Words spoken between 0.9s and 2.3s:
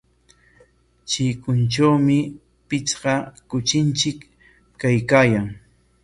¿Chikuntrawku